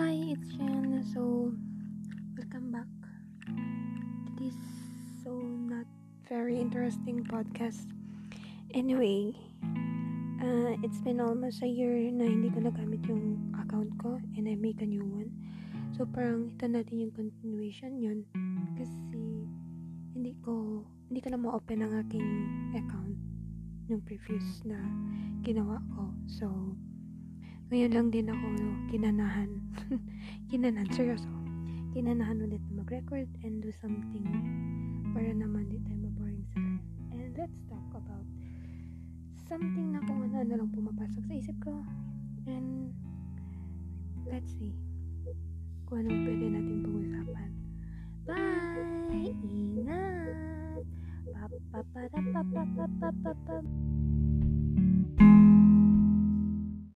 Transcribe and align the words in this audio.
Hi, 0.00 0.16
it's 0.32 0.48
Jen. 0.56 1.04
So, 1.12 1.52
welcome 2.32 2.72
back 2.72 2.88
to 3.44 4.32
this 4.40 4.56
so 5.20 5.28
not 5.68 5.84
very 6.24 6.56
interesting 6.56 7.20
podcast. 7.28 7.84
Anyway, 8.72 9.36
uh, 10.40 10.72
it's 10.80 11.04
been 11.04 11.20
almost 11.20 11.60
a 11.60 11.68
year 11.68 12.00
na 12.16 12.24
hindi 12.24 12.48
ko 12.48 12.64
nagamit 12.64 13.04
yung 13.12 13.52
account 13.60 13.92
ko 14.00 14.16
and 14.40 14.48
I 14.48 14.56
make 14.56 14.80
a 14.80 14.88
new 14.88 15.04
one. 15.04 15.28
So, 15.92 16.08
parang 16.08 16.56
ito 16.56 16.64
natin 16.64 17.04
yung 17.04 17.12
continuation 17.12 18.00
yun. 18.00 18.24
Kasi, 18.80 19.20
hindi 20.16 20.32
ko, 20.40 20.80
hindi 21.12 21.20
ko 21.20 21.28
na 21.28 21.36
ma-open 21.44 21.84
ang 21.84 21.92
aking 22.08 22.28
account 22.72 23.20
yung 23.92 24.00
previous 24.08 24.64
na 24.64 24.80
ginawa 25.44 25.76
ko. 25.92 26.08
So, 26.24 26.48
ngayon 27.70 27.92
lang 27.94 28.08
din 28.10 28.26
ako 28.26 28.46
kinanahan. 28.90 29.50
kinanahan, 30.50 30.90
seryoso. 30.90 31.30
Kinanahan 31.94 32.42
ulit 32.42 32.58
na 32.66 32.82
mag-record 32.82 33.30
and 33.46 33.62
do 33.62 33.70
something 33.78 34.26
para 35.14 35.30
naman 35.30 35.70
di 35.70 35.78
tayo 35.86 36.10
maboring 36.10 36.42
sa 36.50 36.58
life. 36.58 36.86
And 37.14 37.30
let's 37.38 37.58
talk 37.70 37.86
about 37.94 38.26
something 39.46 39.94
na 39.94 40.02
kung 40.02 40.18
ano-ano 40.26 40.66
lang 40.66 40.70
pumapasok 40.74 41.22
sa 41.30 41.34
isip 41.38 41.54
ko. 41.62 41.78
And 42.50 42.90
let's 44.26 44.50
see 44.58 44.74
kung 45.86 46.06
anong 46.06 46.26
pwede 46.26 46.46
natin 46.50 46.76
pag-usapan. 46.82 47.50
Bye! 48.26 49.30
Ingat! 49.46 50.86
Pa 51.34 51.46
pa 51.70 51.82
pa 51.86 52.18
pa 52.18 52.42
pa 52.50 52.62
pa 52.66 52.86
pa 52.98 53.08
pa 53.10 53.32
pa 53.46 53.56